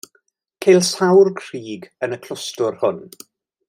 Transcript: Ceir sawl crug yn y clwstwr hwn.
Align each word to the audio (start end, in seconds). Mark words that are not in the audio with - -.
Ceir 0.65 0.81
sawl 0.87 1.31
crug 1.43 1.87
yn 2.07 2.19
y 2.19 2.21
clwstwr 2.27 2.85
hwn. 2.85 3.09